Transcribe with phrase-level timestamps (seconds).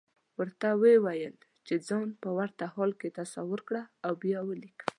[0.39, 4.85] ورته وويل چې ځان په ورته حال کې تصور کړه او بيا وليکه.